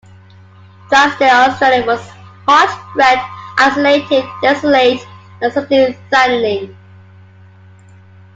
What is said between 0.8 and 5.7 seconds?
Drysdale's Australia was "hot, red, isolated, desolate and